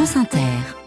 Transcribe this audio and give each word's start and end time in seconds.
France 0.00 0.16
Inter. 0.16 0.79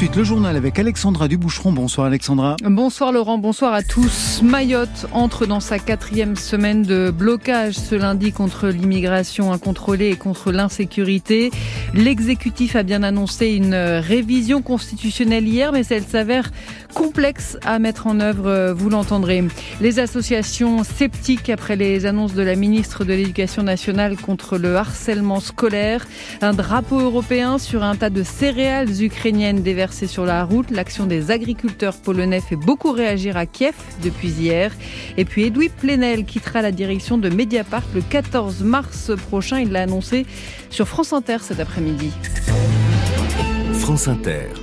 Suite, 0.00 0.16
le 0.16 0.24
journal 0.24 0.56
avec 0.56 0.78
Alexandra 0.78 1.28
Duboucheron. 1.28 1.72
Bonsoir 1.72 2.06
Alexandra. 2.06 2.56
Bonsoir 2.64 3.12
Laurent, 3.12 3.36
bonsoir 3.36 3.74
à 3.74 3.82
tous. 3.82 4.40
Mayotte 4.42 5.06
entre 5.12 5.44
dans 5.44 5.60
sa 5.60 5.78
quatrième 5.78 6.36
semaine 6.36 6.80
de 6.84 7.10
blocage 7.10 7.74
ce 7.74 7.96
lundi 7.96 8.32
contre 8.32 8.68
l'immigration 8.68 9.52
incontrôlée 9.52 10.08
et 10.08 10.16
contre 10.16 10.52
l'insécurité. 10.52 11.50
L'exécutif 11.92 12.76
a 12.76 12.82
bien 12.82 13.02
annoncé 13.02 13.48
une 13.48 13.74
révision 13.74 14.62
constitutionnelle 14.62 15.46
hier, 15.46 15.70
mais 15.70 15.84
elle 15.90 16.04
s'avère 16.04 16.50
complexe 16.94 17.58
à 17.62 17.78
mettre 17.78 18.06
en 18.06 18.20
œuvre, 18.20 18.72
vous 18.72 18.88
l'entendrez. 18.88 19.44
Les 19.82 19.98
associations 19.98 20.82
sceptiques 20.82 21.50
après 21.50 21.76
les 21.76 22.06
annonces 22.06 22.32
de 22.32 22.42
la 22.42 22.56
ministre 22.56 23.04
de 23.04 23.12
l'Éducation 23.12 23.62
nationale 23.62 24.16
contre 24.16 24.56
le 24.56 24.76
harcèlement 24.76 25.40
scolaire. 25.40 26.06
Un 26.40 26.54
drapeau 26.54 26.98
européen 27.00 27.58
sur 27.58 27.82
un 27.84 27.96
tas 27.96 28.08
de 28.08 28.22
céréales 28.22 29.02
ukrainiennes 29.02 29.62
déversées 29.62 29.89
sur 29.90 30.24
la 30.24 30.44
route. 30.44 30.70
L'action 30.70 31.06
des 31.06 31.30
agriculteurs 31.30 31.96
polonais 31.96 32.40
fait 32.40 32.56
beaucoup 32.56 32.92
réagir 32.92 33.36
à 33.36 33.46
Kiev 33.46 33.74
depuis 34.02 34.28
hier. 34.28 34.72
Et 35.16 35.24
puis 35.24 35.44
Edoui 35.44 35.68
Plenel 35.68 36.24
quittera 36.24 36.62
la 36.62 36.72
direction 36.72 37.18
de 37.18 37.28
Mediapart 37.28 37.84
le 37.94 38.00
14 38.00 38.62
mars 38.62 39.12
prochain. 39.28 39.60
Il 39.60 39.72
l'a 39.72 39.82
annoncé 39.82 40.26
sur 40.70 40.88
France 40.88 41.12
Inter 41.12 41.38
cet 41.40 41.60
après-midi. 41.60 42.12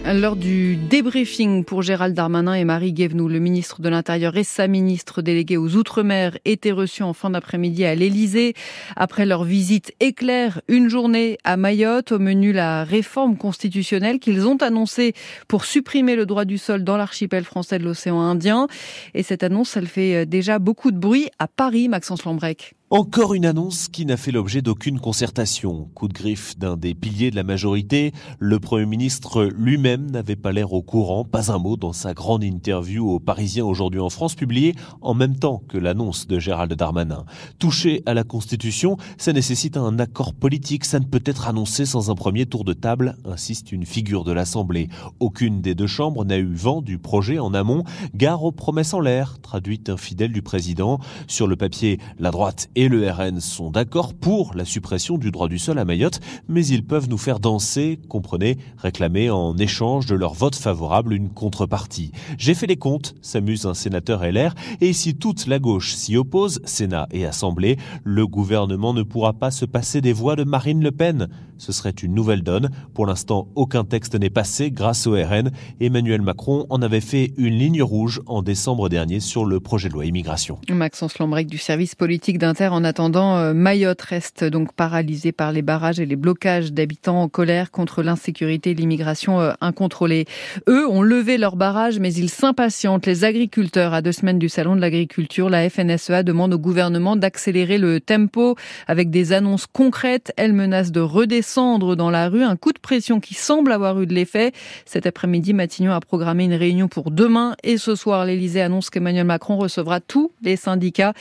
Lors 0.06 0.38
du 0.38 0.78
débriefing 0.78 1.66
pour 1.66 1.82
Gérald 1.82 2.16
Darmanin 2.16 2.54
et 2.54 2.64
Marie 2.64 2.94
Guévenoux, 2.94 3.28
le 3.28 3.40
ministre 3.40 3.82
de 3.82 3.90
l'Intérieur 3.90 4.38
et 4.38 4.46
sa 4.46 4.70
ministre 4.70 5.22
déléguée 5.22 5.58
aux 5.58 5.76
Outre-mer 5.76 6.38
étaient 6.46 6.72
reçus 6.72 7.04
en 7.04 7.12
fin 7.12 7.30
d'après-midi 7.30 7.84
à 7.84 7.94
l'Élysée. 7.94 8.54
Après 8.96 9.26
leur 9.26 9.44
visite 9.44 9.94
éclair, 10.00 10.62
une 10.70 10.88
journée 10.88 11.38
à 11.44 11.58
Mayotte, 11.58 12.14
au 12.14 12.20
menu 12.20 12.54
la 12.54 12.86
réforme 12.86 13.36
constitutionnelle 13.36 14.20
qu'ils 14.20 14.48
ont 14.48 14.58
annoncée 14.58 15.14
pour 15.50 15.66
supprimer 15.66 16.16
le 16.16 16.26
droit 16.26 16.46
du 16.46 16.58
sol 16.58 16.86
dans 16.86 16.96
l'archipel 16.96 17.44
français 17.44 17.80
de 17.80 17.84
l'océan 17.84 18.22
Indien. 18.22 18.68
Et 19.14 19.24
cette 19.24 19.44
annonce, 19.44 19.76
elle 19.76 19.88
fait 19.88 20.26
déjà 20.26 20.58
beaucoup 20.58 20.92
de 20.92 20.98
bruit 20.98 21.28
à 21.38 21.50
Paris, 21.50 21.90
Maxence 21.90 22.24
Lambrec. 22.24 22.77
Encore 22.90 23.34
une 23.34 23.46
annonce 23.46 23.90
qui 23.90 24.06
n'a 24.06 24.16
fait 24.16 24.32
l'objet 24.32 24.62
d'aucune 24.62 25.02
concertation. 25.02 25.90
Coup 25.94 26.08
de 26.08 26.14
griffe 26.14 26.58
d'un 26.58 26.78
des 26.78 26.96
piliers 26.96 27.32
de 27.32 27.36
la 27.36 27.44
majorité, 27.44 28.14
le 28.40 28.62
Premier 28.62 28.86
ministre 28.86 29.44
lui-même 29.44 30.10
n'avait 30.10 30.38
pas 30.38 30.54
l'air 30.54 30.72
au 30.72 30.82
courant, 30.82 31.26
pas 31.26 31.52
un 31.52 31.58
mot 31.58 31.76
dans 31.76 31.92
sa 31.92 32.14
grande 32.14 32.46
interview 32.46 33.10
aux 33.10 33.20
Parisiens 33.20 33.66
aujourd'hui 33.66 34.00
en 34.00 34.10
France, 34.10 34.36
publiée 34.36 34.74
en 35.02 35.14
même 35.14 35.36
temps 35.36 35.62
que 35.68 35.78
l'annonce 35.78 36.28
de 36.28 36.40
Gérald 36.40 36.74
Darmanin. 36.76 37.26
Toucher 37.60 38.04
à 38.06 38.14
la 38.14 38.24
Constitution, 38.24 38.96
ça 39.18 39.34
nécessite 39.34 39.76
un 39.76 40.00
accord 40.00 40.34
politique, 40.34 40.86
ça 40.86 41.02
ne 41.02 41.06
peut 41.06 41.24
être 41.26 41.50
annoncé 41.50 41.86
sans 41.86 42.10
un 42.10 42.16
premier 42.16 42.46
tour 42.46 42.64
de 42.64 42.72
table, 42.72 43.18
insiste 43.26 43.74
une 43.74 43.86
figure 43.86 44.24
de 44.24 44.32
l'Assemblée. 44.32 44.88
Aucune 45.20 45.60
des 45.60 45.76
deux 45.76 45.88
chambres 45.88 46.24
n'a 46.24 46.38
eu 46.38 46.54
vent 46.54 46.82
du 46.82 47.00
projet 47.00 47.38
en 47.38 47.54
amont, 47.54 47.84
gare 48.16 48.46
aux 48.46 48.54
promesses 48.54 48.94
en 48.94 49.02
l'air, 49.02 49.40
traduite 49.42 49.90
infidèle 49.90 50.32
du 50.32 50.42
président. 50.42 51.02
Sur 51.28 51.48
le 51.48 51.58
papier, 51.58 52.00
la 52.18 52.32
droite 52.32 52.70
et 52.78 52.90
le 52.90 53.10
RN 53.10 53.40
sont 53.40 53.72
d'accord 53.72 54.14
pour 54.14 54.54
la 54.54 54.64
suppression 54.64 55.18
du 55.18 55.32
droit 55.32 55.48
du 55.48 55.58
sol 55.58 55.80
à 55.80 55.84
Mayotte, 55.84 56.20
mais 56.48 56.64
ils 56.68 56.86
peuvent 56.86 57.10
nous 57.10 57.18
faire 57.18 57.40
danser, 57.40 57.98
comprenez, 58.08 58.60
réclamer 58.78 59.32
en 59.32 59.58
échange 59.58 60.06
de 60.06 60.14
leur 60.14 60.36
vote 60.36 60.56
favorable 60.56 61.14
une 61.14 61.30
contrepartie. 61.30 62.12
J'ai 62.38 62.54
fait 62.54 62.68
les 62.68 62.76
comptes, 62.78 63.16
s'amuse 63.24 63.66
un 63.66 63.74
sénateur 63.74 64.24
LR, 64.24 64.54
et 64.80 64.94
si 64.94 65.16
toute 65.16 65.48
la 65.48 65.58
gauche 65.58 65.96
s'y 65.96 66.18
oppose, 66.18 66.62
Sénat 66.66 67.08
et 67.10 67.26
Assemblée, 67.26 67.78
le 68.04 68.28
gouvernement 68.28 68.94
ne 68.94 69.02
pourra 69.02 69.34
pas 69.34 69.50
se 69.50 69.66
passer 69.66 70.00
des 70.00 70.14
voix 70.14 70.36
de 70.36 70.44
Marine 70.44 70.84
Le 70.84 70.92
Pen. 70.92 71.30
Ce 71.58 71.72
serait 71.72 71.92
une 71.92 72.14
nouvelle 72.14 72.44
donne. 72.44 72.70
Pour 72.94 73.06
l'instant, 73.06 73.48
aucun 73.56 73.84
texte 73.84 74.16
n'est 74.16 74.30
passé 74.30 74.72
grâce 74.72 75.08
au 75.08 75.14
RN. 75.14 75.52
Emmanuel 75.80 76.22
Macron 76.22 76.66
en 76.70 76.82
avait 76.82 77.02
fait 77.02 77.34
une 77.38 77.56
ligne 77.56 77.82
rouge 77.82 78.22
en 78.28 78.42
décembre 78.42 78.90
dernier 78.90 79.20
sur 79.20 79.46
le 79.46 79.60
projet 79.60 79.90
de 79.90 79.94
loi 79.94 80.06
immigration. 80.06 80.60
Maxence 80.70 81.18
Lambrec 81.20 81.48
du 81.48 81.58
service 81.58 81.96
politique 81.96 82.38
d'Inter. 82.38 82.68
En 82.68 82.84
attendant, 82.84 83.38
euh, 83.38 83.54
Mayotte 83.54 84.02
reste 84.02 84.44
donc 84.44 84.74
paralysée 84.74 85.32
par 85.32 85.52
les 85.52 85.62
barrages 85.62 86.00
et 86.00 86.06
les 86.06 86.16
blocages 86.16 86.72
d'habitants 86.72 87.24
en 87.24 87.30
colère 87.30 87.72
contre 87.72 88.04
l'insécurité 88.04 88.72
et 88.72 88.74
l'immigration 88.76 89.40
euh, 89.40 89.54
incontrôlée. 89.62 90.26
Eux 90.68 90.88
ont 90.88 91.02
levé 91.02 91.38
leurs 91.38 91.56
barrages, 91.56 92.00
mais 92.00 92.14
ils 92.14 92.30
s'impatientent. 92.30 93.06
Les 93.06 93.24
agriculteurs, 93.24 93.94
à 93.94 94.02
deux 94.02 94.12
semaines 94.12 94.40
du 94.40 94.50
salon 94.50 94.76
de 94.76 94.82
l'agriculture, 94.82 95.50
la 95.50 95.70
FNSEA 95.70 96.24
demande 96.24 96.54
au 96.54 96.60
gouvernement 96.60 97.16
d'accélérer 97.16 97.78
le 97.78 98.00
tempo 98.00 98.56
avec 98.88 99.10
des 99.10 99.34
annonces 99.34 99.66
concrètes. 99.66 100.32
Elle 100.38 100.54
menace 100.54 100.92
de 100.92 101.00
redescendre 101.00 101.47
cendres 101.48 101.96
dans 101.96 102.10
la 102.10 102.30
rue, 102.30 102.44
un 102.44 102.56
coup 102.56 102.74
de 102.74 102.80
pression 102.80 103.20
qui 103.20 103.34
semble 103.34 103.72
avoir 103.72 104.00
eu 104.02 104.06
de 104.06 104.14
l'effet. 104.14 104.52
Cet 104.86 105.06
après-midi, 105.06 105.54
Matignon 105.54 105.94
a 105.94 106.00
programmé 106.00 106.46
une 106.46 106.54
réunion 106.54 106.88
pour 106.88 107.10
demain 107.10 107.56
et 107.64 107.78
ce 107.78 107.96
soir, 107.96 108.26
l'Elysée 108.26 108.62
annonce 108.62 108.90
qu'Emmanuel 108.90 109.26
Macron 109.26 109.58
recevra 109.58 110.00
tous 110.00 110.32
les 110.44 110.56
syndicats 110.56 111.14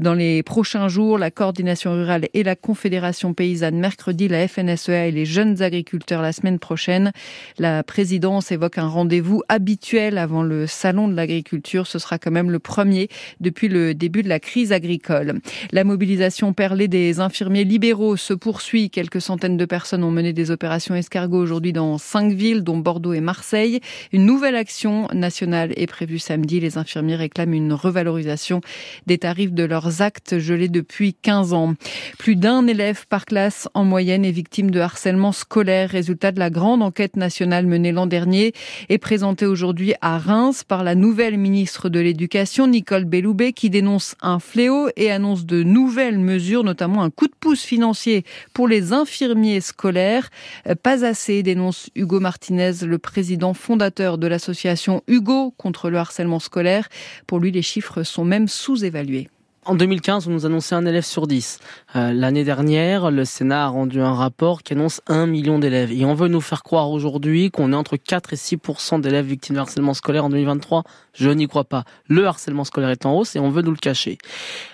dans 0.00 0.14
les 0.14 0.42
prochains 0.42 0.88
jours, 0.88 1.18
la 1.18 1.30
coordination 1.30 1.92
rurale 1.92 2.28
et 2.34 2.42
la 2.42 2.56
confédération 2.56 3.34
paysanne 3.34 3.76
mercredi, 3.78 4.28
la 4.28 4.48
FNSEA 4.48 5.06
et 5.06 5.12
les 5.12 5.24
jeunes 5.24 5.62
agriculteurs 5.62 6.22
la 6.22 6.32
semaine 6.32 6.58
prochaine. 6.58 7.12
La 7.58 7.82
présidence 7.82 8.50
évoque 8.50 8.78
un 8.78 8.88
rendez-vous 8.88 9.42
habituel 9.48 10.18
avant 10.18 10.42
le 10.42 10.66
salon 10.66 11.08
de 11.08 11.14
l'agriculture. 11.14 11.86
Ce 11.86 11.98
sera 11.98 12.18
quand 12.18 12.30
même 12.30 12.50
le 12.50 12.58
premier 12.58 13.08
depuis 13.40 13.68
le 13.68 13.94
début 13.94 14.22
de 14.22 14.28
la 14.28 14.40
crise 14.40 14.72
agricole. 14.72 15.40
La 15.72 15.84
mobilisation 15.84 16.52
perlée 16.52 16.88
des 16.88 17.20
infirmiers 17.20 17.64
libéraux 17.64 18.16
se 18.16 18.34
poursuit. 18.34 18.90
Quelques 18.90 19.20
centaines 19.20 19.56
de 19.56 19.64
personnes 19.64 19.73
ont 19.92 20.10
mené 20.10 20.32
des 20.32 20.50
opérations 20.50 20.94
escargots 20.94 21.42
aujourd'hui 21.42 21.72
dans 21.72 21.98
cinq 21.98 22.32
villes, 22.32 22.62
dont 22.62 22.78
Bordeaux 22.78 23.12
et 23.12 23.20
Marseille. 23.20 23.80
Une 24.12 24.24
nouvelle 24.24 24.54
action 24.54 25.08
nationale 25.12 25.72
est 25.76 25.86
prévue 25.86 26.18
samedi. 26.18 26.60
Les 26.60 26.78
infirmiers 26.78 27.16
réclament 27.16 27.54
une 27.54 27.72
revalorisation 27.72 28.60
des 29.06 29.18
tarifs 29.18 29.52
de 29.52 29.64
leurs 29.64 30.00
actes 30.00 30.38
gelés 30.38 30.68
depuis 30.68 31.14
15 31.14 31.52
ans. 31.54 31.74
Plus 32.18 32.36
d'un 32.36 32.66
élève 32.66 33.06
par 33.08 33.26
classe 33.26 33.68
en 33.74 33.84
moyenne 33.84 34.24
est 34.24 34.30
victime 34.30 34.70
de 34.70 34.80
harcèlement 34.80 35.32
scolaire. 35.32 35.90
Résultat 35.90 36.30
de 36.30 36.38
la 36.38 36.50
grande 36.50 36.82
enquête 36.82 37.16
nationale 37.16 37.66
menée 37.66 37.92
l'an 37.92 38.06
dernier 38.06 38.52
et 38.88 38.98
présentée 38.98 39.46
aujourd'hui 39.46 39.94
à 40.00 40.18
Reims 40.18 40.62
par 40.62 40.84
la 40.84 40.94
nouvelle 40.94 41.36
ministre 41.36 41.88
de 41.88 41.98
l'Éducation, 41.98 42.68
Nicole 42.68 43.04
Belloubet, 43.04 43.52
qui 43.52 43.70
dénonce 43.70 44.14
un 44.22 44.38
fléau 44.38 44.88
et 44.96 45.10
annonce 45.10 45.46
de 45.46 45.62
nouvelles 45.62 46.20
mesures, 46.20 46.62
notamment 46.62 47.02
un 47.02 47.10
coup 47.10 47.26
de 47.26 47.34
pouce 47.38 47.62
financier 47.62 48.24
pour 48.52 48.68
les 48.68 48.92
infirmiers 48.92 49.63
scolaire. 49.64 50.30
Euh, 50.68 50.74
pas 50.74 51.04
assez, 51.04 51.42
dénonce 51.42 51.90
Hugo 51.94 52.20
Martinez, 52.20 52.72
le 52.84 52.98
président 52.98 53.54
fondateur 53.54 54.18
de 54.18 54.26
l'association 54.26 55.02
Hugo 55.08 55.52
contre 55.56 55.90
le 55.90 55.98
harcèlement 55.98 56.38
scolaire. 56.38 56.88
Pour 57.26 57.40
lui, 57.40 57.50
les 57.50 57.62
chiffres 57.62 58.02
sont 58.02 58.24
même 58.24 58.48
sous-évalués. 58.48 59.28
En 59.66 59.76
2015, 59.76 60.28
on 60.28 60.32
nous 60.32 60.44
annonçait 60.44 60.74
un 60.74 60.84
élève 60.84 61.04
sur 61.04 61.26
10. 61.26 61.58
Euh, 61.96 62.12
L'année 62.12 62.44
dernière, 62.44 63.10
le 63.10 63.24
Sénat 63.24 63.64
a 63.64 63.68
rendu 63.68 63.98
un 64.02 64.12
rapport 64.12 64.62
qui 64.62 64.74
annonce 64.74 65.00
un 65.06 65.26
million 65.26 65.58
d'élèves. 65.58 65.90
Et 65.90 66.04
on 66.04 66.12
veut 66.12 66.28
nous 66.28 66.42
faire 66.42 66.62
croire 66.62 66.90
aujourd'hui 66.90 67.50
qu'on 67.50 67.72
est 67.72 67.76
entre 67.76 67.96
4 67.96 68.34
et 68.34 68.36
6 68.36 68.58
d'élèves 68.98 69.24
victimes 69.24 69.56
de 69.56 69.60
harcèlement 69.60 69.94
scolaire 69.94 70.26
en 70.26 70.28
2023. 70.28 70.84
Je 71.14 71.30
n'y 71.30 71.46
crois 71.46 71.64
pas. 71.64 71.84
Le 72.08 72.26
harcèlement 72.26 72.64
scolaire 72.64 72.90
est 72.90 73.06
en 73.06 73.16
hausse 73.16 73.36
et 73.36 73.38
on 73.38 73.48
veut 73.48 73.62
nous 73.62 73.70
le 73.70 73.78
cacher. 73.78 74.18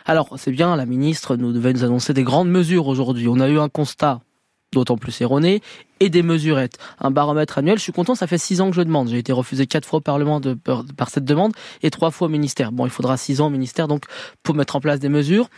Alors, 0.07 0.35
c'est 0.39 0.51
bien, 0.51 0.75
la 0.75 0.87
ministre 0.87 1.37
nous 1.37 1.53
devait 1.53 1.73
nous 1.73 1.85
annoncer 1.85 2.13
des 2.13 2.25
grandes 2.25 2.51
mesures 2.51 2.89
aujourd'hui. 2.89 3.29
On 3.29 3.39
a 3.39 3.49
eu 3.49 3.61
un 3.61 3.69
constat 3.69 4.23
d'autant 4.73 4.97
plus 4.97 5.21
erroné, 5.21 5.63
et 6.01 6.09
des 6.09 6.23
mesurettes. 6.23 6.79
Un 6.99 7.11
baromètre 7.11 7.59
annuel, 7.59 7.79
je 7.79 7.83
suis 7.83 7.93
content, 7.93 8.15
ça 8.15 8.27
fait 8.27 8.39
six 8.39 8.61
ans 8.61 8.71
que 8.71 8.77
je 8.77 8.83
demande. 8.83 9.09
J'ai 9.09 9.19
été 9.19 9.33
refusé 9.33 9.67
quatre 9.67 9.87
fois 9.87 9.99
au 9.99 10.03
Parlement 10.03 10.41
de, 10.41 10.55
par 10.55 11.11
cette 11.11 11.25
demande 11.25 11.53
et 11.83 11.91
trois 11.91 12.11
fois 12.11 12.29
au 12.29 12.31
ministère. 12.31 12.73
Bon, 12.73 12.87
il 12.87 12.91
faudra 12.91 13.17
six 13.17 13.41
ans 13.41 13.49
au 13.49 13.51
ministère 13.51 13.89
donc 13.89 14.05
pour 14.43 14.55
mettre 14.55 14.77
en 14.77 14.81
place 14.81 15.01
des 15.01 15.09
mesures. 15.09 15.49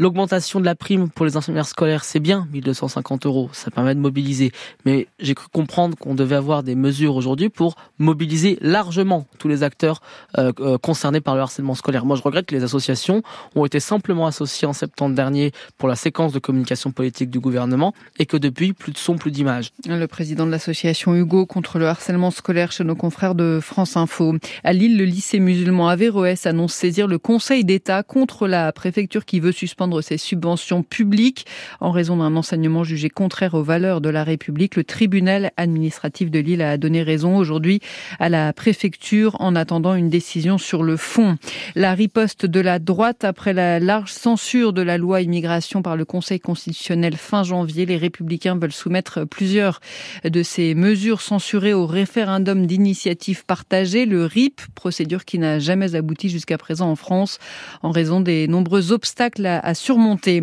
L'augmentation 0.00 0.58
de 0.58 0.64
la 0.64 0.74
prime 0.74 1.08
pour 1.08 1.24
les 1.24 1.36
infirmières 1.36 1.68
scolaires, 1.68 2.02
c'est 2.02 2.18
bien, 2.18 2.48
1250 2.52 3.26
euros, 3.26 3.48
ça 3.52 3.70
permet 3.70 3.94
de 3.94 4.00
mobiliser. 4.00 4.50
Mais 4.84 5.06
j'ai 5.20 5.34
cru 5.34 5.46
comprendre 5.52 5.96
qu'on 5.96 6.16
devait 6.16 6.34
avoir 6.34 6.64
des 6.64 6.74
mesures 6.74 7.14
aujourd'hui 7.14 7.48
pour 7.48 7.76
mobiliser 8.00 8.58
largement 8.60 9.24
tous 9.38 9.46
les 9.46 9.62
acteurs 9.62 10.02
euh, 10.36 10.50
euh, 10.58 10.78
concernés 10.78 11.20
par 11.20 11.36
le 11.36 11.42
harcèlement 11.42 11.76
scolaire. 11.76 12.06
Moi, 12.06 12.16
je 12.16 12.22
regrette 12.22 12.46
que 12.46 12.56
les 12.56 12.64
associations 12.64 13.22
ont 13.54 13.64
été 13.64 13.78
simplement 13.78 14.26
associées 14.26 14.66
en 14.66 14.72
septembre 14.72 15.14
dernier 15.14 15.52
pour 15.78 15.88
la 15.88 15.94
séquence 15.94 16.32
de 16.32 16.40
communication 16.40 16.90
politique 16.90 17.30
du 17.30 17.38
gouvernement 17.38 17.94
et 18.18 18.26
que 18.26 18.36
depuis, 18.36 18.72
plus 18.72 18.90
de 18.90 18.98
son, 18.98 19.14
plus 19.14 19.30
d'images. 19.30 19.70
Le 19.86 20.06
président 20.06 20.44
de 20.44 20.50
l'association 20.50 21.14
Hugo 21.14 21.46
contre 21.46 21.78
le 21.78 21.86
harcèlement 21.86 22.32
scolaire 22.32 22.72
chez 22.72 22.82
nos 22.82 22.96
confrères 22.96 23.36
de 23.36 23.60
France 23.62 23.96
Info. 23.96 24.34
À 24.64 24.72
Lille, 24.72 24.98
le 24.98 25.04
lycée 25.04 25.38
musulman 25.38 25.86
Averroès 25.86 26.46
annonce 26.46 26.74
saisir 26.74 27.06
le 27.06 27.18
Conseil 27.18 27.64
d'État 27.64 28.02
contre 28.02 28.48
la 28.48 28.72
préfecture 28.72 29.24
qui 29.24 29.38
veut 29.38 29.52
suspendre 29.52 29.83
suspendre 29.84 30.02
ses 30.02 30.18
subventions 30.18 30.82
publiques 30.82 31.46
en 31.80 31.90
raison 31.90 32.16
d'un 32.16 32.36
enseignement 32.36 32.84
jugé 32.84 33.10
contraire 33.10 33.54
aux 33.54 33.62
valeurs 33.62 34.00
de 34.00 34.08
la 34.08 34.24
République. 34.24 34.76
Le 34.76 34.84
tribunal 34.84 35.50
administratif 35.56 36.30
de 36.30 36.38
Lille 36.38 36.62
a 36.62 36.78
donné 36.78 37.02
raison 37.02 37.36
aujourd'hui 37.36 37.80
à 38.18 38.28
la 38.28 38.52
préfecture 38.52 39.36
en 39.40 39.54
attendant 39.54 39.94
une 39.94 40.08
décision 40.08 40.56
sur 40.56 40.82
le 40.82 40.96
fond. 40.96 41.36
La 41.74 41.92
riposte 41.94 42.46
de 42.46 42.60
la 42.60 42.78
droite 42.78 43.24
après 43.24 43.52
la 43.52 43.78
large 43.78 44.10
censure 44.10 44.72
de 44.72 44.80
la 44.80 44.96
loi 44.96 45.20
immigration 45.20 45.82
par 45.82 45.96
le 45.96 46.04
Conseil 46.04 46.40
constitutionnel 46.40 47.16
fin 47.16 47.42
janvier. 47.42 47.84
Les 47.84 47.98
républicains 47.98 48.56
veulent 48.56 48.72
soumettre 48.72 49.24
plusieurs 49.26 49.80
de 50.24 50.42
ces 50.42 50.74
mesures 50.74 51.20
censurées 51.20 51.74
au 51.74 51.86
référendum 51.86 52.66
d'initiative 52.66 53.44
partagée, 53.44 54.06
le 54.06 54.24
RIP, 54.24 54.62
procédure 54.74 55.24
qui 55.24 55.38
n'a 55.38 55.58
jamais 55.58 55.94
abouti 55.94 56.30
jusqu'à 56.30 56.56
présent 56.56 56.90
en 56.90 56.96
France 56.96 57.38
en 57.82 57.90
raison 57.90 58.20
des 58.20 58.48
nombreux 58.48 58.92
obstacles 58.92 59.46
à 59.46 59.73
surmonter. 59.74 60.42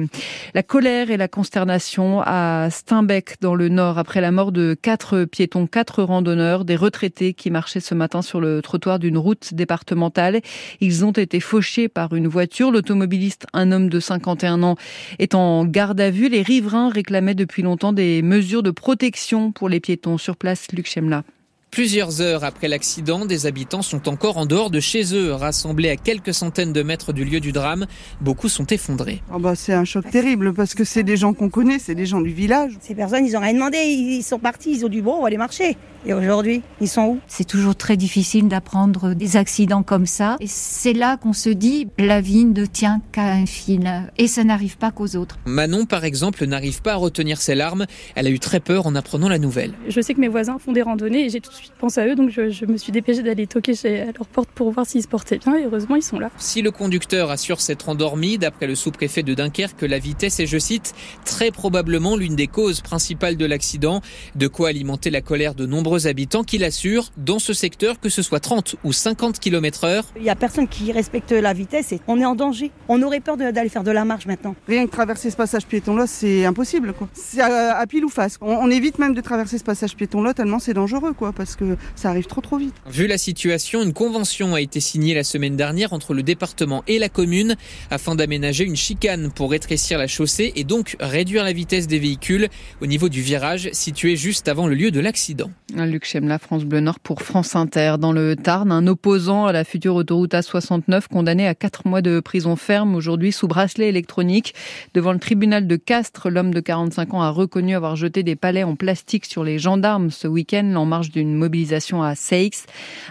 La 0.54 0.64
colère 0.64 1.12
et 1.12 1.18
la 1.18 1.28
consternation 1.28 2.22
à 2.24 2.70
Steinbeck 2.70 3.36
dans 3.42 3.56
le 3.56 3.70
Nord 3.70 3.98
après 3.98 4.22
la 4.22 4.32
mort 4.32 4.52
de 4.52 4.76
quatre 4.80 5.26
piétons, 5.26 5.68
quatre 5.68 6.04
randonneurs, 6.04 6.66
des 6.66 6.76
retraités 6.76 7.34
qui 7.34 7.52
marchaient 7.52 7.80
ce 7.80 7.96
matin 7.96 8.22
sur 8.22 8.40
le 8.40 8.62
trottoir 8.62 9.00
d'une 9.00 9.18
route 9.18 9.54
départementale. 9.54 10.42
Ils 10.80 11.06
ont 11.06 11.12
été 11.12 11.40
fauchés 11.40 11.88
par 11.88 12.14
une 12.14 12.28
voiture. 12.28 12.72
L'automobiliste, 12.72 13.48
un 13.54 13.72
homme 13.72 13.90
de 13.90 14.00
51 14.00 14.64
ans, 14.64 14.76
est 15.20 15.36
en 15.36 15.66
garde 15.66 16.00
à 16.00 16.12
vue. 16.12 16.30
Les 16.30 16.42
riverains 16.42 16.90
réclamaient 16.90 17.36
depuis 17.36 17.62
longtemps 17.62 17.94
des 17.94 18.22
mesures 18.22 18.64
de 18.64 18.72
protection 18.72 19.52
pour 19.52 19.70
les 19.70 19.80
piétons. 19.80 20.18
Sur 20.18 20.38
place, 20.38 20.72
Luc 20.72 20.88
Chemla. 20.88 21.24
Plusieurs 21.74 22.20
heures 22.20 22.44
après 22.44 22.68
l'accident, 22.68 23.26
des 23.26 23.46
habitants 23.46 23.82
sont 23.82 24.10
encore 24.10 24.38
en 24.38 24.46
dehors 24.46 24.72
de 24.72 24.82
chez 24.82 25.16
eux, 25.16 25.32
rassemblés 25.32 25.88
à 25.88 25.96
quelques 25.96 26.34
centaines 26.34 26.74
de 26.74 26.84
mètres 26.84 27.14
du 27.14 27.24
lieu 27.24 27.40
du 27.40 27.54
drame. 27.54 27.88
Beaucoup 28.20 28.50
sont 28.50 28.66
effondrés. 28.66 29.24
Oh 29.34 29.40
bah 29.40 29.56
c'est 29.56 29.72
un 29.72 29.86
choc 29.86 30.04
terrible 30.12 30.54
parce 30.54 30.74
que 30.74 30.84
c'est 30.84 31.04
des 31.04 31.16
gens 31.16 31.34
qu'on 31.34 31.50
connaît, 31.50 31.80
c'est 31.80 31.96
des 31.96 32.06
gens 32.06 32.20
du 32.20 32.32
village. 32.34 32.74
Ces 32.82 32.94
personnes, 32.94 33.26
ils 33.26 33.32
n'ont 33.32 33.40
rien 33.40 33.54
demandé, 33.54 33.78
ils 33.78 34.22
sont 34.22 34.38
partis, 34.38 34.72
ils 34.72 34.86
ont 34.86 34.90
dit 34.90 35.00
bon, 35.00 35.14
on 35.14 35.22
va 35.22 35.28
aller 35.28 35.38
marcher. 35.38 35.78
Et 36.04 36.14
aujourd'hui, 36.14 36.64
ils 36.80 36.88
sont 36.88 37.02
où? 37.04 37.20
C'est 37.28 37.48
toujours 37.48 37.76
très 37.76 37.96
difficile 37.96 38.48
d'apprendre 38.48 39.14
des 39.14 39.38
accidents 39.38 39.84
comme 39.84 40.08
ça. 40.08 40.38
Et 40.40 40.48
c'est 40.48 40.94
là 40.94 41.18
qu'on 41.18 41.34
se 41.34 41.50
dit, 41.50 41.88
la 42.00 42.22
vie 42.22 42.46
ne 42.46 42.66
tient 42.66 43.02
qu'à 43.12 43.34
un 43.34 43.46
fil. 43.46 44.10
Et 44.18 44.28
ça 44.28 44.44
n'arrive 44.44 44.78
pas 44.78 44.90
qu'aux 44.90 45.16
autres. 45.16 45.38
Manon, 45.46 45.86
par 45.86 46.04
exemple, 46.04 46.44
n'arrive 46.46 46.82
pas 46.82 46.94
à 46.94 46.96
retenir 46.96 47.40
ses 47.40 47.54
larmes. 47.54 47.86
Elle 48.16 48.26
a 48.26 48.32
eu 48.32 48.40
très 48.40 48.60
peur 48.60 48.88
en 48.88 48.96
apprenant 48.96 49.30
la 49.30 49.38
nouvelle. 49.38 49.74
Je 49.88 50.02
sais 50.02 50.16
que 50.16 50.20
mes 50.20 50.28
voisins 50.28 50.58
font 50.58 50.72
des 50.72 50.82
randonnées 50.82 51.26
et 51.26 51.30
j'ai 51.30 51.40
tout 51.40 51.52
de 51.52 51.56
suite 51.56 51.74
pensé 51.80 52.02
à 52.02 52.08
eux. 52.08 52.16
Donc 52.16 52.32
je, 52.32 52.66
me 52.66 52.78
suis 52.78 52.92
dépêchée 52.92 53.22
d'aller 53.22 53.46
toquer 53.46 53.76
chez, 53.76 54.02
à 54.02 54.06
leur 54.06 54.28
porte 54.28 54.50
pour 54.50 54.72
voir 54.72 54.88
s'ils 54.88 55.04
se 55.04 55.08
portaient 55.08 55.38
bien. 55.38 55.56
Et 55.56 55.66
heureusement, 55.66 55.96
ils 55.96 56.04
sont 56.04 56.18
là. 56.18 56.32
Si 56.38 56.64
le 56.64 56.72
conducteur 56.72 57.30
assure 57.30 57.62
s'être 57.62 57.90
endormi, 57.90 58.40
d'après 58.40 58.66
le 58.66 58.74
sous-préfet 58.74 59.22
de 59.22 59.36
Dunkerque, 59.36 59.84
la 59.84 60.00
vitesse 60.00 60.40
est, 60.40 60.48
je 60.48 60.58
cite, 60.58 60.96
très 61.26 61.52
probablement 61.52 62.16
l'une 62.16 62.36
des 62.36 62.48
causes 62.48 62.82
principales 62.82 63.38
de 63.38 63.46
l'accident. 63.46 64.02
De 64.36 64.48
quoi 64.48 64.70
alimenter 64.70 65.12
la 65.12 65.22
colère 65.22 65.54
de 65.54 65.68
nombreux 65.68 65.91
habitants 66.00 66.44
qui 66.44 66.64
assure, 66.64 67.12
dans 67.18 67.40
ce 67.40 67.54
secteur, 67.54 68.00
que 68.00 68.10
ce 68.10 68.22
soit 68.22 68.40
30 68.40 68.76
ou 68.84 68.94
50 68.94 69.40
km 69.40 69.84
heure. 69.86 70.06
Il 70.16 70.24
n'y 70.24 70.30
a 70.30 70.36
personne 70.36 70.68
qui 70.68 70.92
respecte 70.92 71.32
la 71.32 71.54
vitesse 71.54 71.92
et 71.92 72.02
on 72.08 72.20
est 72.20 72.26
en 72.26 72.36
danger. 72.36 72.72
On 72.88 73.02
aurait 73.02 73.20
peur 73.20 73.38
d'aller 73.38 73.70
faire 73.70 73.84
de 73.84 73.92
la 73.92 74.06
marche 74.06 74.26
maintenant. 74.26 74.56
Rien 74.68 74.86
que 74.86 74.92
traverser 74.92 75.30
ce 75.30 75.36
passage 75.36 75.66
piéton-là, 75.66 76.08
c'est 76.08 76.46
impossible. 76.46 76.94
C'est 77.14 77.42
à, 77.42 77.86
pile 77.88 78.06
ou 78.06 78.10
face. 78.10 78.38
On, 78.42 78.70
évite 78.70 79.00
même 79.00 79.14
de 79.14 79.22
traverser 79.22 79.58
ce 79.58 79.64
passage 79.64 79.96
piéton-là 79.96 80.34
tellement 80.34 80.60
c'est 80.60 80.74
dangereux, 80.74 81.14
quoi, 81.14 81.34
parce 81.34 81.56
que 81.56 81.78
ça 81.96 82.10
arrive 82.10 82.26
trop 82.26 82.42
trop 82.42 82.58
vite. 82.58 82.74
Vu 82.90 83.08
la 83.08 83.18
situation, 83.18 83.84
une 83.84 83.94
convention 83.94 84.56
a 84.56 84.62
été 84.62 84.80
signée 84.80 85.14
la 85.14 85.24
semaine 85.24 85.56
dernière 85.56 85.94
entre 85.94 86.14
le 86.14 86.24
département 86.24 86.84
et 86.88 87.00
la 87.00 87.10
commune 87.10 87.56
afin 87.90 88.16
d'aménager 88.16 88.64
une 88.64 88.76
chicane 88.76 89.32
pour 89.32 89.52
rétrécir 89.52 89.98
la 89.98 90.08
chaussée 90.08 90.54
et 90.56 90.64
donc 90.64 90.96
réduire 91.00 91.44
la 91.44 91.54
vitesse 91.54 91.88
des 91.88 92.00
véhicules 92.00 92.48
au 92.82 92.86
niveau 92.86 93.10
du 93.10 93.22
virage 93.22 93.70
situé 93.74 94.16
juste 94.16 94.48
avant 94.48 94.68
le 94.68 94.76
lieu 94.76 94.92
de 94.92 95.00
l'accident. 95.00 95.52
Luc 95.86 96.06
France 96.40 96.66
Bleu 96.66 96.80
Nord 96.80 97.00
pour 97.00 97.22
France 97.22 97.56
Inter. 97.56 97.96
Dans 98.00 98.12
le 98.12 98.36
Tarn, 98.36 98.72
un 98.72 98.88
opposant 98.88 99.46
à 99.46 99.52
la 99.52 99.64
future 99.64 99.96
autoroute 99.96 100.34
A69 100.34 101.08
condamné 101.08 101.48
à 101.48 101.56
quatre 101.56 101.88
mois 101.88 102.02
de 102.02 102.20
prison 102.20 102.56
ferme 102.56 102.96
aujourd'hui 102.96 103.32
sous 103.32 103.48
bracelet 103.48 103.90
électronique. 103.90 104.54
Devant 104.94 105.14
le 105.14 105.20
tribunal 105.20 105.68
de 105.68 105.76
Castres, 105.76 106.30
l'homme 106.30 106.54
de 106.54 106.60
45 106.60 107.14
ans 107.14 107.22
a 107.22 107.30
reconnu 107.30 107.76
avoir 107.76 107.96
jeté 107.96 108.24
des 108.24 108.36
palais 108.36 108.64
en 108.64 108.76
plastique 108.76 109.26
sur 109.26 109.44
les 109.44 109.60
gendarmes 109.60 110.12
ce 110.12 110.28
week-end 110.28 110.76
en 110.76 110.86
marge 110.86 111.12
d'une 111.12 111.36
mobilisation 111.36 112.04
à 112.04 112.16
Seix. 112.16 112.52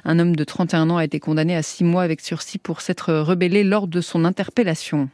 Un 0.04 0.18
homme 0.18 0.36
de 0.36 0.44
31 0.44 0.90
ans 0.90 0.96
a 0.96 1.04
été 1.04 1.20
condamné 1.20 1.56
à 1.56 1.62
six 1.62 1.84
mois 1.84 2.02
avec 2.02 2.20
sursis 2.20 2.58
pour 2.58 2.80
s'être 2.80 3.12
rebellé 3.12 3.64
lors 3.64 3.88
de 3.88 4.00
son 4.00 4.24
interpellation. 4.24 5.08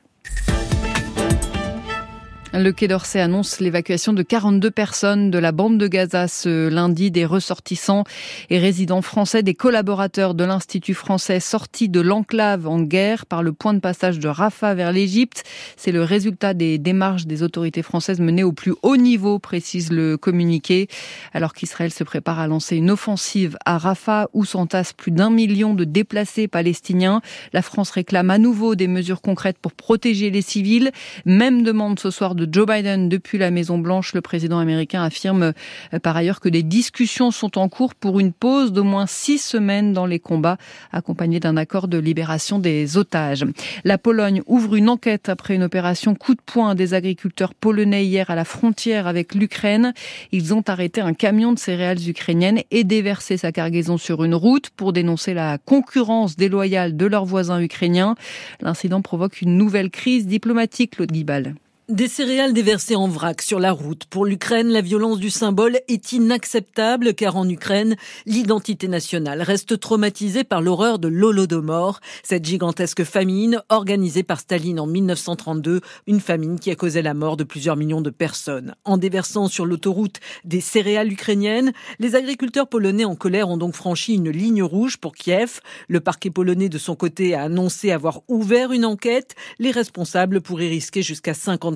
Le 2.58 2.73
Quai 2.73 2.88
d'Orsay 2.88 3.20
annonce 3.20 3.61
l'évacuation 3.61 4.14
de 4.14 4.23
42 4.23 4.70
personnes 4.70 5.31
de 5.31 5.38
la 5.38 5.53
bande 5.53 5.76
de 5.76 5.88
Gaza 5.88 6.26
ce 6.26 6.69
lundi, 6.69 7.11
des 7.11 7.26
ressortissants 7.26 8.05
et 8.49 8.58
résidents 8.58 9.03
français, 9.03 9.43
des 9.43 9.53
collaborateurs 9.53 10.35
de 10.35 10.43
l'Institut 10.43 10.94
français 10.94 11.38
sortis 11.38 11.91
de 11.91 12.00
l'enclave 12.00 12.67
en 12.67 12.81
guerre 12.81 13.26
par 13.26 13.43
le 13.43 13.53
point 13.53 13.75
de 13.75 13.81
passage 13.81 14.19
de 14.20 14.29
Rafah 14.29 14.75
vers 14.75 14.91
l'Égypte. 14.91 15.44
C'est 15.76 15.93
le 15.93 16.03
résultat 16.03 16.55
des 16.55 16.79
démarches 16.79 17.26
des 17.26 17.43
autorités 17.43 17.82
françaises 17.82 18.20
menées 18.20 18.43
au 18.43 18.53
plus 18.53 18.73
haut 18.82 18.97
niveau, 18.97 19.38
précise 19.38 19.93
le 19.93 20.17
communiqué, 20.17 20.88
alors 21.35 21.53
qu'Israël 21.53 21.93
se 21.93 22.05
prépare 22.05 22.38
à 22.38 22.47
lancer 22.47 22.76
une 22.76 22.91
offensive 22.91 23.58
à 23.67 23.76
Rafah 23.76 24.29
où 24.32 24.47
s'entassent 24.47 24.94
plus 24.94 25.12
d'un 25.12 25.29
million 25.29 25.75
de 25.75 25.85
déplacés 25.85 26.49
palestiniens. 26.49 27.20
La 27.53 27.61
France 27.61 27.91
réclame 27.91 28.31
à 28.31 28.38
nouveau 28.38 28.76
des 28.76 28.88
mesures 28.88 29.20
concrètes 29.20 29.58
pour 29.61 29.73
protéger 29.73 30.31
les 30.31 30.43
civils. 30.43 30.91
Même 31.26 31.62
demande 31.62 32.00
ce 32.00 32.11
soir 32.11 32.35
de 32.35 32.45
Joe 32.50 32.66
Biden 32.66 33.08
depuis 33.08 33.38
la 33.38 33.50
Maison 33.50 33.78
Blanche. 33.78 34.14
Le 34.14 34.20
président 34.20 34.58
américain 34.58 35.02
affirme 35.02 35.52
euh, 35.93 35.98
par 35.98 36.16
ailleurs 36.16 36.40
que 36.40 36.48
des 36.48 36.62
discussions 36.62 37.31
sont 37.31 37.58
en 37.58 37.69
cours 37.69 37.94
pour 37.94 38.20
une 38.20 38.32
pause 38.32 38.72
d'au 38.72 38.84
moins 38.84 39.06
six 39.06 39.38
semaines 39.38 39.93
dans 39.93 40.06
les 40.06 40.19
combats, 40.19 40.56
accompagnée 40.93 41.40
d'un 41.40 41.56
accord 41.56 41.88
de 41.88 41.98
libération 41.98 42.58
des 42.58 42.96
otages. 42.96 43.44
La 43.84 43.98
Pologne 43.98 44.43
ouvre 44.46 44.76
une 44.76 44.88
enquête 44.88 45.28
après 45.28 45.54
une 45.54 45.62
opération 45.62 46.14
coup 46.14 46.34
de 46.34 46.40
poing 46.44 46.75
des 46.75 46.94
agriculteurs 46.94 47.54
polonais 47.54 48.04
hier 48.04 48.31
à 48.31 48.34
la 48.34 48.44
frontière 48.44 49.06
avec 49.06 49.34
l'Ukraine. 49.34 49.93
Ils 50.32 50.54
ont 50.54 50.62
arrêté 50.66 51.00
un 51.00 51.14
camion 51.14 51.52
de 51.52 51.58
céréales 51.58 52.08
ukrainiennes 52.08 52.60
et 52.70 52.84
déversé 52.84 53.37
sa 53.37 53.52
cargaison 53.52 53.98
sur 53.98 54.25
une 54.25 54.34
route 54.34 54.70
pour 54.70 54.93
dénoncer 54.93 55.34
la 55.34 55.58
concurrence 55.58 56.37
déloyale 56.37 56.96
de 56.96 57.06
leurs 57.06 57.25
voisins 57.25 57.60
ukrainiens. 57.60 58.14
L'incident 58.60 59.02
provoque 59.02 59.40
une 59.43 59.56
nouvelle 59.56 59.90
crise 59.90 60.26
diplomatique, 60.26 60.96
Claude 60.96 61.12
Guibal. 61.12 61.54
Des 61.88 62.08
céréales 62.08 62.52
déversées 62.52 62.96
en 62.96 63.06
vrac 63.06 63.40
sur 63.40 63.60
la 63.60 63.70
route. 63.70 64.06
Pour 64.06 64.26
l'Ukraine, 64.26 64.70
la 64.70 64.80
violence 64.80 65.20
du 65.20 65.30
symbole 65.30 65.78
est 65.86 66.10
inacceptable 66.10 67.14
car 67.14 67.36
en 67.36 67.48
Ukraine, 67.48 67.94
l'identité 68.26 68.88
nationale 68.88 69.40
reste 69.40 69.78
traumatisée 69.78 70.42
par 70.42 70.62
l'horreur 70.62 70.98
de 70.98 71.06
l'Holodomor, 71.06 72.00
cette 72.24 72.44
gigantesque 72.44 73.04
famine 73.04 73.62
organisée 73.68 74.24
par 74.24 74.40
Staline 74.40 74.80
en 74.80 74.88
1932, 74.88 75.80
une 76.08 76.18
famine 76.18 76.58
qui 76.58 76.72
a 76.72 76.74
causé 76.74 77.02
la 77.02 77.14
mort 77.14 77.36
de 77.36 77.44
plusieurs 77.44 77.76
millions 77.76 78.00
de 78.00 78.10
personnes. 78.10 78.74
En 78.84 78.96
déversant 78.96 79.46
sur 79.46 79.64
l'autoroute 79.64 80.19
des 80.44 80.60
céréales 80.60 81.12
ukrainiennes, 81.12 81.72
les 82.00 82.16
agriculteurs 82.16 82.66
polonais 82.66 83.05
en 83.05 83.14
colère 83.14 83.48
ont 83.48 83.58
donc 83.58 83.76
franchi 83.76 84.14
une 84.14 84.31
ligne 84.31 84.64
rouge 84.64 84.96
pour 84.96 85.14
Kiev. 85.14 85.60
Le 85.86 86.00
parquet 86.00 86.31
polonais 86.31 86.69
de 86.69 86.78
son 86.78 86.96
côté 86.96 87.36
a 87.36 87.43
annoncé 87.43 87.93
avoir 87.93 88.22
ouvert 88.26 88.72
une 88.72 88.84
enquête. 88.84 89.36
Les 89.60 89.70
responsables 89.70 90.40
pourraient 90.40 90.66
risquer 90.66 91.02
jusqu'à 91.02 91.32
50 91.32 91.75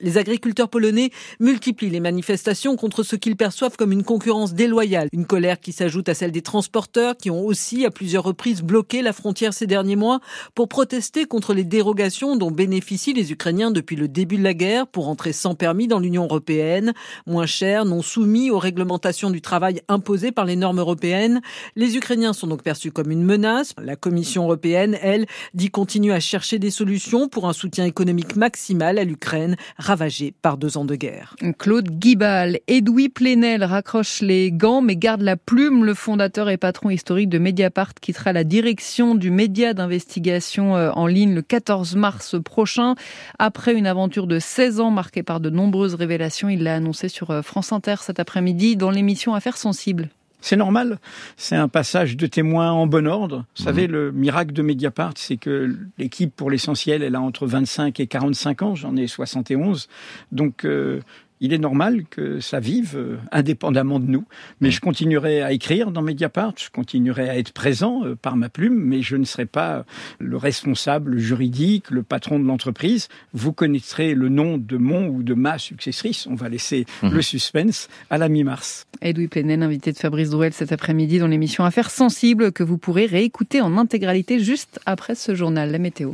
Les 0.00 0.18
agriculteurs 0.18 0.68
polonais 0.68 1.10
multiplient 1.40 1.90
les 1.90 2.00
manifestations 2.00 2.76
contre 2.76 3.02
ce 3.02 3.16
qu'ils 3.16 3.36
perçoivent 3.36 3.76
comme 3.76 3.92
une 3.92 4.04
concurrence 4.04 4.54
déloyale, 4.54 5.08
une 5.12 5.26
colère 5.26 5.60
qui 5.60 5.72
s'ajoute 5.72 6.08
à 6.08 6.14
celle 6.14 6.32
des 6.32 6.42
transporteurs 6.42 7.16
qui 7.16 7.30
ont 7.30 7.44
aussi 7.44 7.84
à 7.84 7.90
plusieurs 7.90 8.24
reprises 8.24 8.62
bloqué 8.62 9.02
la 9.02 9.12
frontière 9.12 9.54
ces 9.54 9.66
derniers 9.66 9.96
mois 9.96 10.20
pour 10.54 10.68
protester 10.68 11.24
contre 11.24 11.54
les 11.54 11.64
dérogations 11.64 12.36
dont 12.36 12.50
bénéficient 12.50 13.14
les 13.14 13.32
Ukrainiens 13.32 13.70
depuis 13.70 13.96
le 13.96 14.08
début 14.08 14.36
de 14.36 14.42
la 14.42 14.54
guerre 14.54 14.86
pour 14.86 15.08
entrer 15.08 15.32
sans 15.32 15.54
permis 15.54 15.88
dans 15.88 15.98
l'Union 15.98 16.24
européenne, 16.24 16.92
moins 17.26 17.46
cher, 17.46 17.84
non 17.84 18.02
soumis 18.02 18.50
aux 18.50 18.58
réglementations 18.58 19.30
du 19.30 19.40
travail 19.40 19.80
imposées 19.88 20.32
par 20.32 20.44
les 20.44 20.56
normes 20.56 20.80
européennes. 20.80 21.40
Les 21.76 21.96
Ukrainiens 21.96 22.32
sont 22.32 22.46
donc 22.46 22.62
perçus 22.62 22.90
comme 22.90 23.10
une 23.10 23.24
menace. 23.24 23.72
La 23.80 23.96
Commission 23.96 24.44
européenne, 24.44 24.98
elle, 25.00 25.26
dit 25.54 25.70
continuer 25.70 26.14
à 26.14 26.20
chercher 26.20 26.58
des 26.58 26.70
solutions 26.70 27.28
pour 27.28 27.48
un 27.48 27.52
soutien 27.52 27.84
économique 27.84 28.36
maximal 28.36 28.98
à 28.98 29.04
l'Ukraine 29.04 29.35
ravagée 29.78 30.32
par 30.42 30.56
deux 30.56 30.76
ans 30.76 30.84
de 30.84 30.94
guerre. 30.94 31.36
Claude 31.58 31.90
Guibal, 31.90 32.58
Edoui 32.68 33.08
Plenel 33.08 33.64
raccroche 33.64 34.20
les 34.20 34.52
gants 34.52 34.82
mais 34.82 34.96
garde 34.96 35.22
la 35.22 35.36
plume. 35.36 35.84
Le 35.84 35.94
fondateur 35.94 36.48
et 36.48 36.56
patron 36.56 36.90
historique 36.90 37.28
de 37.28 37.38
Mediapart 37.38 37.94
quittera 37.94 38.32
la 38.32 38.44
direction 38.44 39.14
du 39.14 39.30
média 39.30 39.74
d'investigation 39.74 40.76
euh, 40.76 40.90
en 40.92 41.06
ligne 41.06 41.34
le 41.34 41.42
14 41.42 41.96
mars 41.96 42.36
prochain. 42.42 42.94
Après 43.38 43.74
une 43.74 43.86
aventure 43.86 44.26
de 44.26 44.38
16 44.38 44.80
ans 44.80 44.90
marquée 44.90 45.22
par 45.22 45.40
de 45.40 45.50
nombreuses 45.50 45.94
révélations, 45.94 46.48
il 46.48 46.62
l'a 46.62 46.74
annoncé 46.74 47.08
sur 47.08 47.30
euh, 47.30 47.42
France 47.42 47.72
Inter 47.72 47.96
cet 48.00 48.20
après-midi 48.20 48.76
dans 48.76 48.90
l'émission 48.90 49.34
Affaires 49.34 49.56
sensibles. 49.56 50.08
C'est 50.40 50.56
normal. 50.56 50.98
C'est 51.36 51.56
un 51.56 51.68
passage 51.68 52.16
de 52.16 52.26
témoins 52.26 52.70
en 52.70 52.86
bon 52.86 53.06
ordre. 53.08 53.44
Vous 53.56 53.64
savez, 53.64 53.86
Mhm. 53.88 53.92
le 53.92 54.12
miracle 54.12 54.52
de 54.52 54.62
Mediapart, 54.62 55.14
c'est 55.16 55.36
que 55.38 55.74
l'équipe, 55.98 56.34
pour 56.36 56.50
l'essentiel, 56.50 57.02
elle 57.02 57.14
a 57.16 57.20
entre 57.20 57.46
25 57.46 57.98
et 58.00 58.06
45 58.06 58.62
ans. 58.62 58.74
J'en 58.74 58.94
ai 58.96 59.06
71. 59.06 59.88
Donc, 60.32 60.64
euh, 60.64 61.00
il 61.40 61.52
est 61.52 61.58
normal 61.58 62.04
que 62.08 62.40
ça 62.40 62.60
vive 62.60 62.94
euh, 62.96 63.16
indépendamment 63.32 64.00
de 64.00 64.06
nous. 64.06 64.24
Mais 64.60 64.70
je 64.70 64.80
continuerai 64.80 65.42
à 65.42 65.52
écrire 65.52 65.90
dans 65.90 66.02
Mediapart, 66.02 66.54
je 66.56 66.70
continuerai 66.70 67.28
à 67.28 67.38
être 67.38 67.52
présent 67.52 68.04
euh, 68.04 68.14
par 68.14 68.36
ma 68.36 68.48
plume, 68.48 68.74
mais 68.76 69.02
je 69.02 69.16
ne 69.16 69.24
serai 69.24 69.46
pas 69.46 69.84
le 70.18 70.36
responsable 70.36 71.18
juridique, 71.18 71.90
le 71.90 72.02
patron 72.02 72.38
de 72.38 72.46
l'entreprise. 72.46 73.08
Vous 73.32 73.52
connaîtrez 73.52 74.14
le 74.14 74.28
nom 74.28 74.58
de 74.58 74.76
mon 74.76 75.08
ou 75.08 75.22
de 75.22 75.34
ma 75.34 75.58
successrice. 75.58 76.26
On 76.26 76.34
va 76.34 76.48
laisser 76.48 76.86
Mhm. 77.02 77.12
le 77.12 77.22
suspense 77.22 77.88
à 78.10 78.18
la 78.18 78.28
mi-mars. 78.28 78.86
Edoui 79.02 79.28
Plénen, 79.28 79.62
invité 79.62 79.92
de 79.92 79.98
Fabrice 79.98 80.30
Drouel 80.30 80.52
cet 80.52 80.72
après-midi 80.72 81.18
dans 81.18 81.26
l'émission 81.26 81.64
Affaires 81.64 81.90
sensibles 81.90 82.52
que 82.52 82.62
vous 82.62 82.78
pourrez 82.78 83.06
réécouter 83.06 83.60
en 83.60 83.76
intégralité 83.76 84.40
juste 84.40 84.80
après 84.86 85.14
ce 85.14 85.34
journal. 85.34 85.70
La 85.70 85.78
météo. 85.78 86.12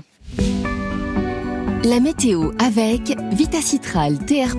La 1.84 1.98
météo 1.98 2.52
avec 2.60 3.16
Vitacitral 3.32 4.16
TR+, 4.24 4.56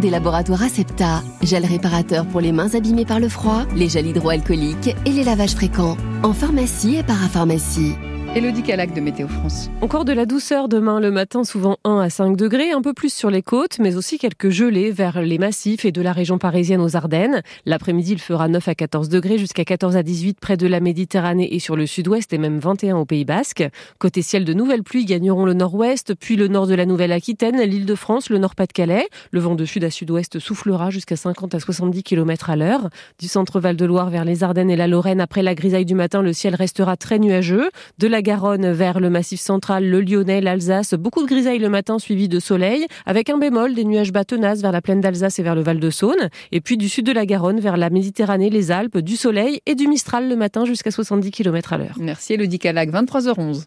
des 0.00 0.10
laboratoires 0.10 0.64
Acepta, 0.64 1.22
gel 1.40 1.64
réparateur 1.64 2.26
pour 2.26 2.40
les 2.40 2.50
mains 2.50 2.74
abîmées 2.74 3.04
par 3.04 3.20
le 3.20 3.28
froid, 3.28 3.62
les 3.76 3.88
gels 3.88 4.08
hydroalcooliques 4.08 4.96
et 5.06 5.10
les 5.10 5.22
lavages 5.22 5.54
fréquents. 5.54 5.96
En 6.24 6.32
pharmacie 6.32 6.96
et 6.96 7.04
parapharmacie. 7.04 7.94
Elodie 8.36 8.64
Calac 8.64 8.92
de 8.92 9.00
Météo 9.00 9.28
France. 9.28 9.70
Encore 9.80 10.04
de 10.04 10.12
la 10.12 10.26
douceur 10.26 10.68
demain 10.68 10.98
le 10.98 11.12
matin, 11.12 11.44
souvent 11.44 11.76
1 11.84 12.00
à 12.00 12.10
5 12.10 12.36
degrés, 12.36 12.72
un 12.72 12.82
peu 12.82 12.92
plus 12.92 13.14
sur 13.14 13.30
les 13.30 13.42
côtes, 13.42 13.78
mais 13.78 13.94
aussi 13.94 14.18
quelques 14.18 14.48
gelées 14.48 14.90
vers 14.90 15.22
les 15.22 15.38
massifs 15.38 15.84
et 15.84 15.92
de 15.92 16.02
la 16.02 16.12
région 16.12 16.36
parisienne 16.36 16.80
aux 16.80 16.96
Ardennes. 16.96 17.42
L'après-midi, 17.64 18.10
il 18.10 18.18
fera 18.18 18.48
9 18.48 18.66
à 18.66 18.74
14 18.74 19.08
degrés, 19.08 19.38
jusqu'à 19.38 19.64
14 19.64 19.96
à 19.96 20.02
18 20.02 20.40
près 20.40 20.56
de 20.56 20.66
la 20.66 20.80
Méditerranée 20.80 21.54
et 21.54 21.60
sur 21.60 21.76
le 21.76 21.86
sud-ouest 21.86 22.32
et 22.32 22.38
même 22.38 22.58
21 22.58 22.96
au 22.96 23.04
Pays 23.04 23.24
Basque. 23.24 23.62
Côté 24.00 24.20
ciel, 24.20 24.44
de 24.44 24.52
nouvelles 24.52 24.82
pluies 24.82 25.04
gagneront 25.04 25.44
le 25.44 25.54
nord-ouest, 25.54 26.16
puis 26.16 26.34
le 26.34 26.48
nord 26.48 26.66
de 26.66 26.74
la 26.74 26.86
Nouvelle-Aquitaine, 26.86 27.60
l'île 27.60 27.86
de 27.86 27.94
France, 27.94 28.30
le 28.30 28.38
nord-Pas-de-Calais. 28.38 29.06
Le 29.30 29.38
vent 29.38 29.54
de 29.54 29.64
sud 29.64 29.84
à 29.84 29.90
sud-ouest 29.90 30.40
soufflera 30.40 30.90
jusqu'à 30.90 31.14
50 31.14 31.54
à 31.54 31.60
70 31.60 32.02
km 32.02 32.50
à 32.50 32.56
l'heure. 32.56 32.88
Du 33.20 33.28
centre 33.28 33.60
Val-de-Loire 33.60 34.10
vers 34.10 34.24
les 34.24 34.42
Ardennes 34.42 34.70
et 34.70 34.76
la 34.76 34.88
Lorraine, 34.88 35.20
après 35.20 35.44
la 35.44 35.54
grisaille 35.54 35.86
du 35.86 35.94
matin, 35.94 36.20
le 36.20 36.32
ciel 36.32 36.56
restera 36.56 36.96
très 36.96 37.20
nuageux. 37.20 37.70
De 37.98 38.08
la 38.08 38.23
Garonne 38.24 38.72
vers 38.72 38.98
le 38.98 39.10
massif 39.10 39.38
central, 39.38 39.88
le 39.88 40.00
Lyonnais, 40.00 40.40
l'Alsace, 40.40 40.94
beaucoup 40.94 41.22
de 41.22 41.28
grisailles 41.28 41.60
le 41.60 41.68
matin 41.68 42.00
suivi 42.00 42.26
de 42.26 42.40
soleil, 42.40 42.86
avec 43.06 43.30
un 43.30 43.38
bémol, 43.38 43.74
des 43.74 43.84
nuages 43.84 44.12
bas 44.12 44.24
tenaces 44.24 44.62
vers 44.62 44.72
la 44.72 44.80
plaine 44.80 45.00
d'Alsace 45.00 45.38
et 45.38 45.42
vers 45.42 45.54
le 45.54 45.60
Val 45.60 45.78
de 45.78 45.90
Saône. 45.90 46.30
Et 46.50 46.60
puis 46.60 46.76
du 46.76 46.88
sud 46.88 47.06
de 47.06 47.12
la 47.12 47.26
Garonne 47.26 47.60
vers 47.60 47.76
la 47.76 47.90
Méditerranée, 47.90 48.50
les 48.50 48.72
Alpes, 48.72 48.98
du 48.98 49.16
soleil 49.16 49.60
et 49.66 49.74
du 49.76 49.86
Mistral 49.86 50.28
le 50.28 50.36
matin 50.36 50.64
jusqu'à 50.64 50.90
70 50.90 51.30
km 51.30 51.74
à 51.74 51.78
l'heure. 51.78 51.96
Merci 52.00 52.32
Elodie 52.32 52.58
Calac, 52.58 52.90
23h11. 52.90 53.60